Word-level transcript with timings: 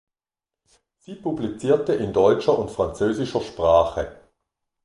Sie 0.97 1.13
publizierte 1.13 1.93
in 1.93 2.11
deutscher 2.11 2.57
und 2.57 2.71
französischer 2.71 3.41
Sprache. 3.41 4.17